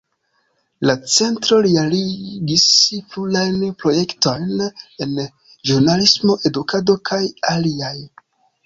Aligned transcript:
La 0.89 0.93
Centro 1.15 1.59
realigis 1.65 2.65
plurajn 3.11 3.61
projektojn 3.85 4.67
en 5.07 5.15
ĵurnalismo, 5.71 6.43
edukado 6.53 6.99
kaj 7.13 7.23
aliaj. 7.55 7.97